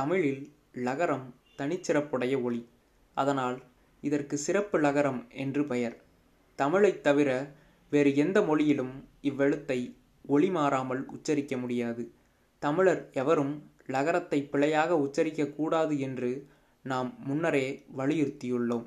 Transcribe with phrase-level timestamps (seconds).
[0.00, 1.26] தமிழில் லகரம்
[1.58, 2.68] தனிச்சிறப்புடைய ஒலி
[3.14, 3.62] அதனால்
[4.00, 5.96] இதற்கு சிறப்பு லகரம் என்று பெயர்.
[6.58, 7.30] தமிழைத் தவிர
[7.90, 12.10] வேறு எந்த மொழியிலும் இவ்வெழுத்தை ஒளி மாறாமல் உச்சரிக்க முடியாது.
[12.58, 16.46] தமிழர் எவரும் லகரத்தை பிழையாக உச்சரிக்கக்கூடாது என்று
[16.82, 18.86] நாம் முன்னரே வலியுறுத்தியுள்ளோம்.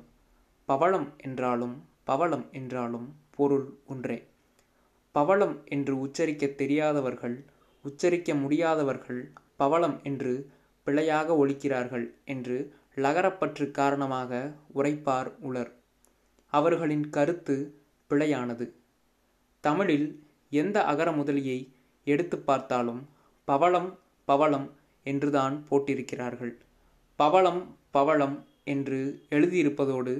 [0.64, 4.28] பவளம் என்றாலும் பவளம் என்றாலும் பொருள் ஒன்றே.
[5.12, 7.44] பவளம் என்று உச்சரிக்க தெரியாதவர்கள்
[7.82, 10.32] உச்சரிக்க முடியாதவர்கள் பவளம் என்று
[10.84, 12.56] பிழையாக ஒழிக்கிறார்கள் என்று
[12.96, 15.70] லகரப்பற்று காரணமாக உரைப்பார் உலர்
[16.52, 17.56] அவர்களின் கருத்து
[18.10, 18.70] பிழையானது.
[19.60, 20.08] தமிழில்
[20.50, 21.58] எந்த அகர முதலியை
[22.04, 23.08] எடுத்து பார்த்தாலும்
[23.44, 24.68] பவளம் பவளம்
[25.04, 26.52] என்றுதான் போட்டிருக்கிறார்கள்.
[27.16, 30.14] பவளம் பவளம் என்று எழுதியிருப்பதோடு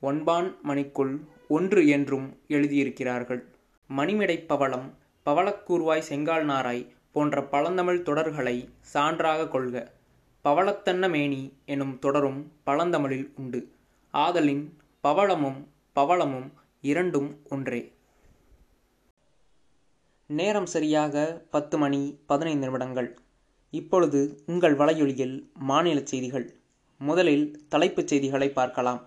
[0.00, 1.14] ஒன்பான் மணிக்குள்
[1.48, 3.42] ஒன்று என்றும் எழுதியிருக்கிறார்கள்.
[3.90, 4.94] மணிமிடைப் பவளம்
[5.26, 9.76] பவளக்கூர்வாய் செங்கால் நாராய் போன்ற பழந்தமிழ் தொடர்களை சான்றாக கொள்க.
[10.48, 13.72] பவளத்தன்ன மேனி எனும் தொடரும் பழந்தமிழில் உண்டு.
[14.10, 17.92] ஆதலின் பவளமும் பவளமும் இரண்டும் ஒன்றே.
[20.26, 23.18] நேரம் சரியாக பத்து மணி பதினைந்து நிமிடங்கள்.
[23.70, 26.54] இப்பொழுது உங்கள் வலையொலியில் மாநில செய்திகள்.
[26.98, 29.06] முதலில் தலைப்புச் செய்திகளை பார்க்கலாம்.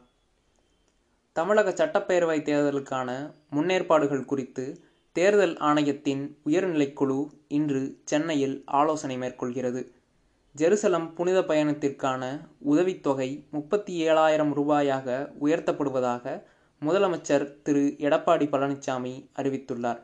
[1.33, 9.99] தமிழக சட்டப்பேரவை தேர்தலுக்கான முன்னேற்பாடுகள் குறித்து தேர்தல் ஆணையத்தின் உயர்நிலைக்குழு இன்று சென்னையில் ஆலோசனை மேற்கொள்கிறது.
[10.57, 16.43] ஜெருசலம் புனித பயணத்திற்கான உதவித்தொகை முப்பத்தி ஏழாயிரம் ரூபாயாக உயர்த்தப்படுவதாக
[16.81, 17.95] முதலமைச்சர் திரு.
[17.97, 19.99] எடப்பாடி பழனிசாமி அறிவித்துள்ளார்.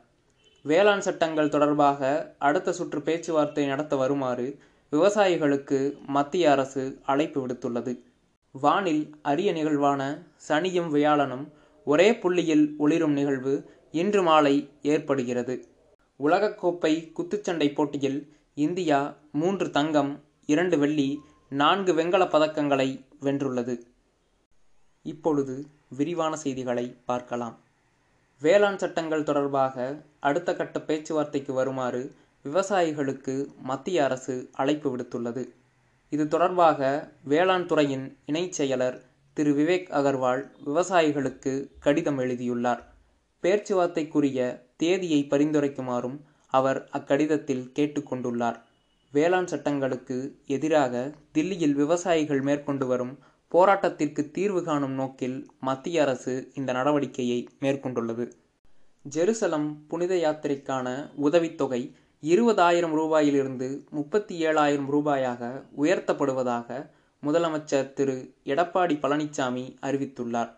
[0.64, 4.60] வேளாண் சட்டங்கள் தொடர்பாக அடுத்த சுற்று பேச்சுவார்த்தை நடத்த வருமாறு
[4.92, 8.04] விவசாயிகளுக்கு மத்திய அரசு அழைப்பு விடுத்துள்ளது.
[8.52, 11.52] வானில் அரிய நிகழ்வான சனியும் வியாழனும்
[11.86, 15.68] ஒரே புள்ளியில் ஒளிரும் நிகழ்வு இன்று மாலை ஏற்படுகிறது.
[16.20, 23.80] உலகக்கோப்பை குத்துச்சண்டை போட்டியில் இந்தியா மூன்று தங்கம் இரண்டு வெள்ளி நான்கு வெண்கல பதக்கங்களை வென்றுள்ளது.
[25.04, 27.60] இப்பொழுது விரிவான செய்திகளை பார்க்கலாம்.
[28.42, 32.16] வேளாண் சட்டங்கள் தொடர்பாக அடுத்த கட்ட பேச்சுவார்த்தைக்கு வருமாறு
[32.46, 35.48] விவசாயிகளுக்கு மத்திய அரசு அழைப்பு விடுத்துள்ளது.
[36.10, 39.02] இது தொடர்பாக வேளாண் துறையின் இணைச் செயலர்
[39.34, 39.54] திரு.
[39.54, 42.94] விவேக் அகர்வால் விவசாயிகளுக்கு கடிதம் எழுதியுள்ளார்.
[43.44, 48.66] பேச்சுவார்த்தைக்குரிய தேதியை பரிந்துரைக்குமாறும் அவர் அக்கடிதத்தில் கேட்டுக்கொண்டுள்ளார்
[49.12, 53.20] வேளாண் சட்டங்களுக்கு எதிராக தில்லியில் விவசாயிகள் மேற்கொண்டு வரும்
[53.52, 58.32] போராட்டத்திற்கு தீர்வு காணும் நோக்கில் மத்திய அரசு இந்த நடவடிக்கையை மேற்கொண்டுள்ளது.
[59.10, 66.90] ஜெருசலம் புனித யாத்திரைக்கான உதவித்தொகை இருபதாயிரம் ரூபாயிலிருந்து முப்பத்தி ஏழாயிரம் ரூபாயாக உயர்த்தப்படுவதாக
[67.24, 68.34] முதலமைச்சர் திரு.
[68.44, 70.50] எடப்பாடி பழனிசாமி அறிவித்துள்ளார்.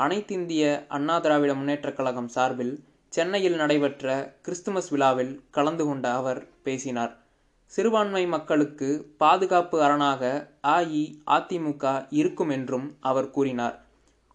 [0.00, 7.19] அனைத்திந்திய அண்ணா திராவிட முன்னேற்றக் கழகம் சார்பில் சென்னையில் நடைபெற்ற கிறிஸ்துமஸ் விழாவில் கலந்து கொண்ட அவர் பேசினார்.
[7.72, 8.86] சிறுபான்மை மக்களுக்கு
[9.16, 10.22] பாதுகாப்பு அரணாக
[10.68, 13.76] அஇஅதிமுக இருக்கும் என்றும் அவர் கூறினார்.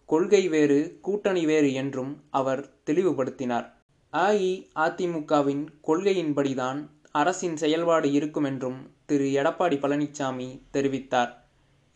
[0.08, 3.66] கொள்கை வேறு கூட்டணி வேறு என்றும் அவர் தெளிவுபடுத்தினார்.
[4.12, 6.80] அஇஅதிமுகவின் கொள்கையின்படிதான்
[7.12, 9.24] அரசின் செயல்பாடு இருக்கும் என்றும் திரு.
[9.24, 11.32] எடப்பாடி பழனிசாமி தெரிவித்தார்.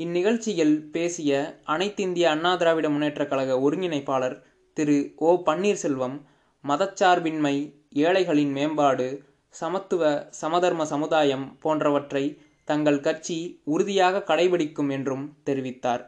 [0.00, 1.32] இந்நிகழ்ச்சியில் பேசிய
[1.66, 4.36] அனைத்திந்திய அண்ணா திராவிட முன்னேற்றக் கழக ஒருங்கிணைப்பாளர்
[4.76, 4.98] திரு.
[5.16, 6.16] ஓ பன்னீர்செல்வம்
[6.64, 7.56] மதச்சார்பின்மை
[7.98, 9.08] ஏழைகளின் மேம்பாடு
[9.54, 12.24] சமத்துவ சமதர்ம சமுதாயம் போன்றவற்றை
[12.64, 16.02] தங்கள் கட்சி உறுதியாக கடைபிடிக்கும் என்றும் தெரிவித்தார்.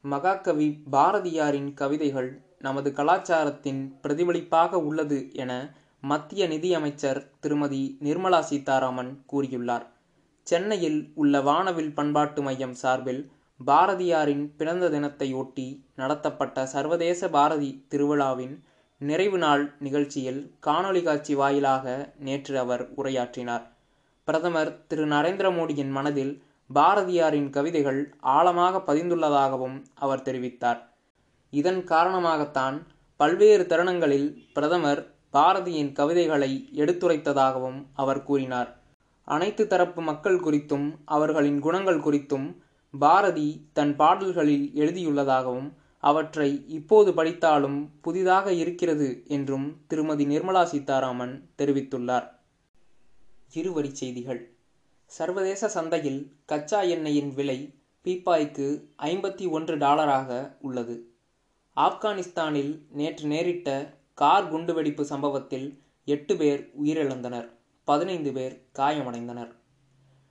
[0.00, 5.52] மகாகவி பாரதியாரின் கவிதைகள் நமது கலாச்சாரத்தின் பிரதிபலிப்பாக உள்ளது என
[6.00, 9.86] மத்திய நிதியமைச்சர் திருமதி நிர்மலா சீதாராமன் கூறியுள்ளார்.
[10.46, 13.30] சென்னையில் உள்ள வானவில் பண்பாட்டு மையம் சார்பில்
[13.66, 15.66] பாரதியாரின் பிறந்த தினத்தையொட்டி
[15.96, 18.54] நடத்தப்பட்ட சர்வதேச பாரதி திருவிழாவின்
[19.00, 23.62] நிறைவு நாள் நிகழ்ச்சியில் காணொலி காட்சி வாயிலாக நேற்று அவர் உரையாற்றினார்.
[24.24, 26.42] பிரதமர் திரு நரேந்திர மோடியின் மனதில்
[26.74, 30.80] பாரதியாரின் கவிதைகள் ஆழமாக பதிந்துள்ளதாகவும் அவர் தெரிவித்தார்.
[31.50, 32.76] இதன் காரணமாகத்தான்
[33.16, 35.02] பல்வேறு தருணங்களில் பிரதமர்
[35.32, 38.70] பாரதியின் கவிதைகளை எடுத்துரைத்ததாகவும் அவர் கூறினார்.
[39.24, 42.48] அனைத்து தரப்பு மக்கள் குறித்தும் அவர்களின் குணங்கள் குறித்தும்
[42.94, 52.28] பாரதி தன் பாடல்களில் எழுதியுள்ளதாகவும் அவற்றை இப்போது படித்தாலும் புதிதாக இருக்கிறது என்றும் திருமதி நிர்மலா சீதாராமன் தெரிவித்துள்ளார்.
[53.52, 54.50] இருவரி செய்திகள்.
[55.06, 57.74] சர்வதேச சந்தையில் கச்சா எண்ணெயின் விலை
[58.04, 61.08] பீப்பாய்க்கு ஐம்பத்தி ஒன்று டாலராக உள்ளது.
[61.76, 67.48] ஆப்கானிஸ்தானில் நேற்று நேரிட்ட கார் குண்டுவெடிப்பு சம்பவத்தில் எட்டு பேர் உயிரிழந்தனர்
[67.84, 69.52] பதினைந்து பேர் காயமடைந்தனர்.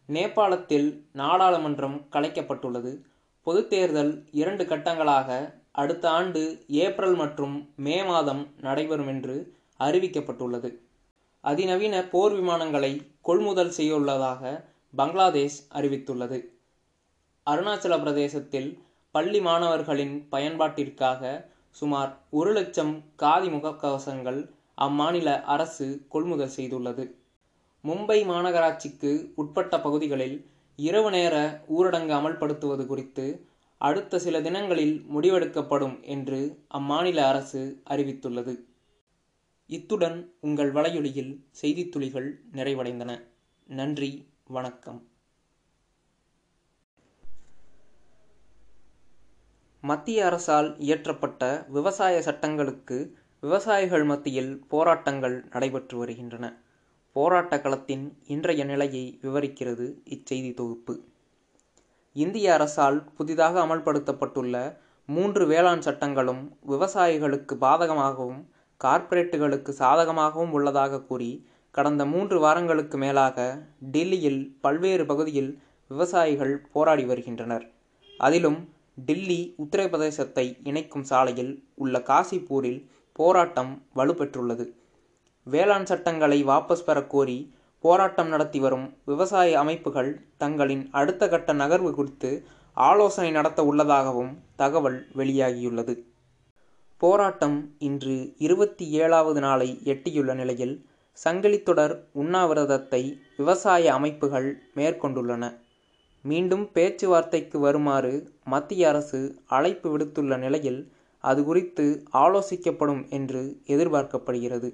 [0.07, 3.01] நேபாளத்தில் நாடாளுமன்றம் கலைக்கப்பட்டுள்ளது.
[3.41, 10.79] பொதுத் தேர்தல் இரண்டு கட்டங்களாக அடுத்த ஆண்டு ஏப்ரல் மற்றும் மே மாதம் நடைபெறும் என்று அறிவிக்கப்பட்டுள்ளது.
[11.41, 16.39] அதிநவீன போர் விமானங்களை கொள்முதல் செய்யவுள்ளதாக பங்களாதேஷ் அறிவித்துள்ளது.
[17.47, 24.49] அருணாச்சல பிரதேசத்தில் பள்ளி மாணவர்களின் பயன்பாட்டிற்காக சுமார் ஒரு லட்சம் காதி முகக்கவசங்கள்
[24.81, 27.05] அம்மாநில அரசு கொள்முதல் செய்துள்ளது.
[27.83, 33.25] மும்பை மாநகராட்சிக்கு உட்பட்ட பகுதிகளில் இரவு நேர ஊரடங்கு அமல்படுத்துவது குறித்து
[33.79, 38.59] அடுத்த சில தினங்களில் முடிவெடுக்கப்படும் என்று அம்மாநில அரசு அறிவித்துள்ளது.
[39.67, 43.23] இத்துடன் உங்கள் வலையொலியில் செய்தித் துளிகள் நிறைவடைந்தன.
[43.67, 45.07] நன்றி வணக்கம்.
[49.81, 56.61] மத்திய அரசால் இயற்றப்பட்ட விவசாய சட்டங்களுக்கு விவசாயிகள் மத்தியில் போராட்டங்கள் நடைபெற்று வருகின்றன.
[57.11, 61.03] போராட்ட களத்தின் இன்றைய நிலையை விவரிக்கிறது இச்செய்தி தொகுப்பு.
[62.19, 64.55] இந்திய அரசால் புதிதாக அமல்படுத்தப்பட்டுள்ள
[65.05, 68.39] மூன்று வேளாண் சட்டங்களும் விவசாயிகளுக்கு பாதகமாகவும்
[68.83, 71.31] கார்ப்பரேட்டுகளுக்கு சாதகமாகவும் உள்ளதாக கூறி
[71.71, 73.37] கடந்த மூன்று வாரங்களுக்கு மேலாக
[73.91, 75.51] டில்லியில் பல்வேறு பகுதியில்
[75.87, 77.65] விவசாயிகள் போராடி வருகின்றனர்.
[78.17, 78.59] அதிலும்
[78.95, 82.81] டில்லி உத்தரப்பிரதேசத்தை இணைக்கும் சாலையில் உள்ள காசிப்பூரில்
[83.13, 84.65] போராட்டம் வலுப்பெற்றுள்ளது.
[85.43, 87.39] வேளாண் சட்டங்களை வாபஸ் பெறக் கோரி
[87.79, 92.43] போராட்டம் நடத்தி வரும் விவசாய அமைப்புகள் தங்களின் அடுத்த கட்ட நகர்வு குறித்து
[92.73, 96.03] ஆலோசனை நடத்த உள்ளதாகவும் தகவல் வெளியாகியுள்ளது.
[96.97, 100.85] போராட்டம் இன்று இருபத்தி ஏழாவது நாளை எட்டியுள்ள நிலையில்
[101.23, 105.57] சங்கிலித்தொடர் உண்ணாவிரதத்தை விவசாய அமைப்புகள் மேற்கொண்டுள்ளன.
[106.21, 108.13] மீண்டும் பேச்சுவார்த்தைக்கு வருமாறு
[108.45, 110.91] மத்திய அரசு அழைப்பு விடுத்துள்ள நிலையில்
[111.23, 114.69] அது குறித்து ஆலோசிக்கப்படும் என்று எதிர்பார்க்கப்படுகிறது.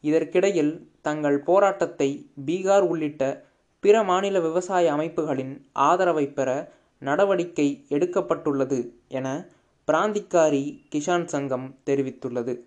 [0.00, 3.44] இதற்கிடையில் தங்கள் போராட்டத்தை பீகார் உள்ளிட்ட
[3.80, 9.48] பிற மாநில விவசாய அமைப்புகளின் ஆதரவை பெற நடவடிக்கை எடுக்கப்பட்டுள்ளது என
[9.88, 12.60] பிராந்திக்காரி கிசான் சங்கம் தெரிவித்துள்ளது.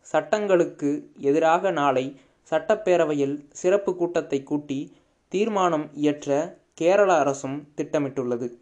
[0.00, 2.20] சட்டங்களுக்கு எதிராக நாளை
[2.50, 4.96] சட்டப்பேரவையில் சிறப்பு கூட்டத்தை கூட்டி
[5.28, 8.58] தீர்மானம் இயற்ற கேரள அரசும் திட்டமிட்டுள்ளது.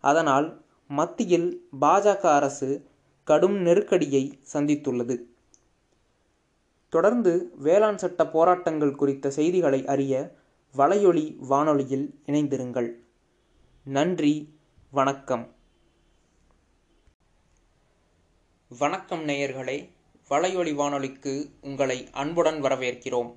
[0.00, 2.86] அதனால் மத்தியில் பாஜக அரசு
[3.24, 5.16] கடும் நெருக்கடியை சந்தித்துள்ளது.
[6.90, 10.34] தொடர்ந்து வேளாண் சட்ட போராட்டங்கள் குறித்த செய்திகளை அறிய
[10.76, 12.88] வலையொலி வானொலியில் இணைந்திருங்கள்.
[13.84, 14.58] நன்றி
[14.90, 15.54] வணக்கம்.
[18.78, 19.90] வணக்கம் நேயர்களே
[20.30, 23.36] வலையொலி வானொலிக்கு உங்களை அன்புடன் வரவேற்கிறோம்.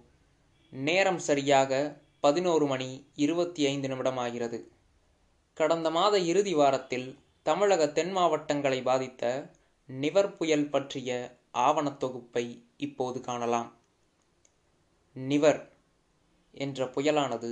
[0.70, 4.64] நேரம் சரியாக பதினோரு மணி இருபத்தி ஐந்து நிமிடமாகிறது
[5.54, 9.52] கடந்த மாத இறுதி வாரத்தில் தமிழக தென் மாவட்டங்களை பாதித்த
[9.86, 12.46] நிவர் புயல் பற்றிய ஆவணத் தொகுப்பை
[12.88, 13.70] இப்போது காணலாம்.
[15.16, 15.62] நிவர்
[16.56, 17.52] என்ற புயலானது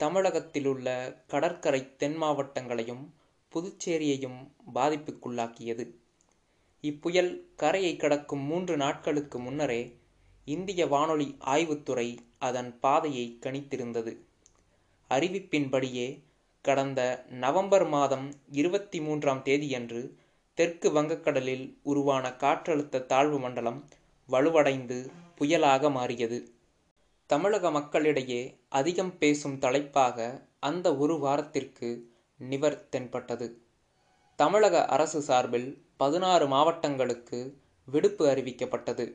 [0.00, 0.88] தமிழகத்திலுள்ள
[1.26, 3.04] கடற்கரை தென் மாவட்டங்களையும்
[3.52, 4.40] புதுச்சேரியையும்
[4.74, 5.84] பாதிப்புக்குள்ளாக்கியது.
[6.84, 9.82] இப்புயல் கரையை கடக்கும் மூன்று நாட்களுக்கு முன்னரே
[10.46, 14.12] இந்திய வானொலி ஆய்வுத்துறை அதன் பாதையை கணித்திருந்தது.
[15.10, 16.06] அறிவிப்பின்படியே
[16.64, 17.00] கடந்த
[17.42, 20.02] நவம்பர் மாதம் இருபத்தி மூன்றாம் தேதியன்று
[20.58, 23.80] தெற்கு வங்கக்கடலில் உருவான காற்றழுத்த தாழ்வு மண்டலம்
[24.30, 26.52] வலுவடைந்து புயலாக மாறியது.
[27.26, 33.60] தமிழக மக்களிடையே அதிகம் பேசும் தலைப்பாக அந்த ஒரு வாரத்திற்கு நிவர் தென்பட்டது.
[34.36, 39.14] தமிழக அரசு சார்பில் பதினாறு மாவட்டங்களுக்கு விடுப்பு அறிவிக்கப்பட்டது.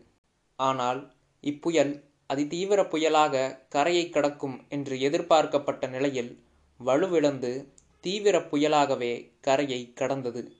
[0.55, 6.43] ஆனால் இப்புயல் அதிதீவிர புயலாக கரையை கடக்கும் என்று எதிர்பார்க்கப்பட்ட நிலையில்
[6.77, 10.51] வலுவிழந்து தீவிர புயலாகவே கரையை கடந்தது.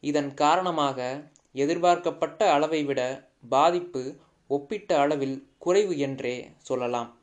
[0.00, 7.18] இதன் காரணமாக எதிர்பார்க்கப்பட்ட அளவை விட பாதிப்பு ஒப்பிட்ட அளவில் குறைவு என்றே சொல்லலாம்.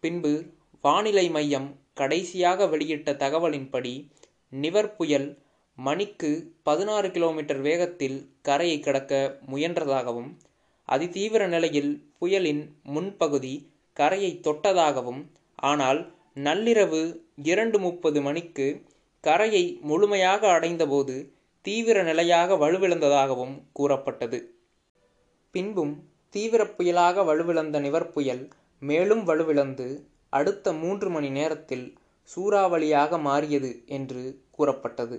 [0.00, 0.46] பின்பு
[0.80, 4.10] வானிலை மையம் கடைசியாக வெளியிட்ட தகவலின்படி
[4.48, 5.42] நிவர் புயல்
[5.74, 10.36] மணிக்கு பதினாறு கிலோமீட்டர் வேகத்தில் கரையை கடக்க முயன்றதாகவும்
[10.88, 15.22] அதிதீவிர நிலையில் புயலின் முன்பகுதி கரையை தொட்டதாகவும்
[15.56, 18.84] ஆனால் நள்ளிரவு இரண்டு முப்பது மணிக்கு
[19.20, 21.32] கரையை முழுமையாக அடைந்தபோது
[21.62, 24.53] தீவிர நிலையாக வலுவிழந்ததாகவும் கூறப்பட்டது.
[25.54, 25.92] பின்பும்
[26.30, 28.40] தீவிர புயலாக வலுவிழந்த நிவர் புயல்
[28.82, 29.86] மேலும் வலுவிழந்து
[30.28, 31.84] அடுத்த மூன்று மணி நேரத்தில்
[32.30, 35.16] சூறாவளியாக மாறியது என்று கூறப்பட்டது.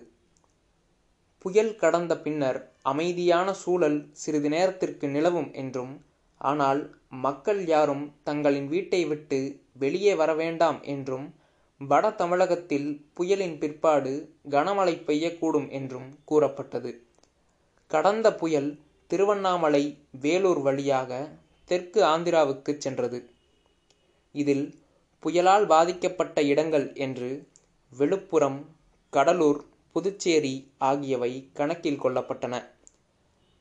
[1.38, 5.94] புயல் கடந்த பின்னர் அமைதியான சூழல் சிறிது நேரத்திற்கு நிலவும் என்றும்
[6.42, 9.40] ஆனால் மக்கள் யாரும் தங்களின் வீட்டை விட்டு
[9.74, 11.28] வெளியே வர வேண்டாம் என்றும்
[11.82, 14.14] வட தமிழகத்தில் புயலின் பிற்பாடு
[14.50, 16.92] கனமழை பெய்யக்கூடும் என்றும் கூறப்பட்டது.
[17.92, 18.70] கடந்த புயல்
[19.08, 19.84] திருவண்ணாமலை
[20.22, 21.12] வேலூர் வழியாக
[21.66, 23.30] தெற்கு ஆந்திராவுக்கு சென்றது.
[24.32, 24.66] இதில்
[25.24, 27.48] புயலால் பாதிக்கப்பட்ட இடங்கள் என்று
[27.92, 28.60] விழுப்புரம்
[29.10, 32.56] கடலூர் புதுச்சேரி ஆகியவை கணக்கில் கொள்ளப்பட்டன.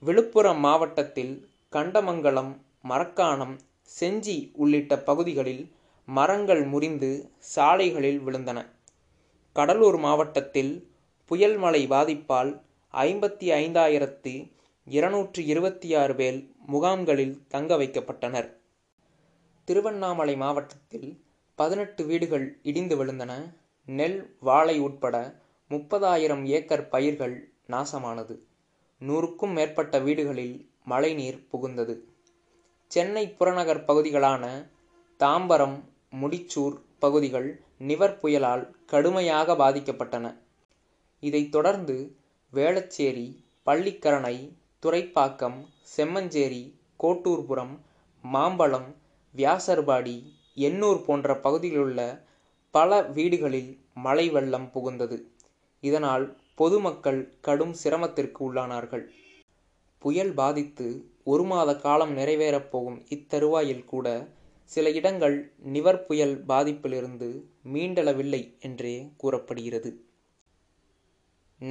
[0.03, 2.53] விழுப்புரம் மாவட்டத்தில் கண்டமங்கலம்
[2.89, 3.55] மரக்காணம்
[3.91, 5.73] செஞ்சி உள்ளிட்ட பகுதிகளில்
[6.07, 8.59] மரங்கள் முறிந்து சாலைகளில் விழுந்தன.
[9.53, 10.73] கடலூர் மாவட்டத்தில்
[11.31, 12.51] புயல் மழை பாதிப்பால்
[12.95, 14.33] ஐம்பத்தி ஐந்தாயிரத்து
[14.85, 18.57] இருநூற்று இருபத்தி ஆறு பேர் முகாம்களில் தங்க வைக்கப்பட்டனர்.
[19.65, 21.23] திருவண்ணாமலை மாவட்டத்தில்
[21.55, 23.55] பதினெட்டு வீடுகள் இடிந்து விழுந்தன.
[23.85, 28.39] நெல் வாழை உட்பட முப்பதாயிரம் ஏக்கர் பயிர்கள் நாசமானது.
[29.01, 31.99] நூறுக்கும் மேற்பட்ட வீடுகளில் மழைநீர் புகுந்தது.
[32.87, 34.71] சென்னை புறநகர் பகுதிகளான
[35.19, 35.81] தாம்பரம்
[36.21, 40.39] முடிச்சூர் பகுதிகள் நிவர் புயலால் கடுமையாக பாதிக்கப்பட்டன.
[41.21, 42.17] இதைத் தொடர்ந்து
[42.53, 43.37] வேளச்சேரி
[43.67, 45.59] பள்ளிக்கரணை துரைப்பாக்கம்
[45.97, 46.63] செம்மஞ்சேரி
[47.01, 47.79] கோட்டூர்புரம்
[48.25, 48.89] மாம்பழம்
[49.35, 50.17] வியாசர்பாடி
[50.57, 52.01] எண்ணூர் போன்ற பகுதிகளிலுள்ள
[52.71, 55.17] பல வீடுகளில் மழை வெள்ளம் புகுந்தது.
[55.81, 59.05] இதனால் பொதுமக்கள் கடும் சிரமத்திற்கு உள்ளானார்கள்.
[59.99, 60.87] புயல் பாதித்து
[61.25, 64.07] ஒரு மாத காலம் நிறைவேறப் போகும் இத்தருவாயில் கூட
[64.65, 67.29] சில இடங்கள் நிவர் புயல் பாதிப்பிலிருந்து
[67.73, 69.91] மீண்டளவில்லை என்றே கூறப்படுகிறது.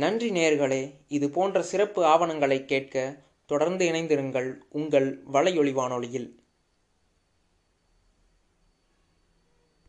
[0.02, 6.43] நன்றி நேர்களே இது போன்ற சிறப்பு ஆவணங்களை கேட்க தொடர்ந்து இணைந்திருங்கள் உங்கள் வலையொலி வானொலியில்.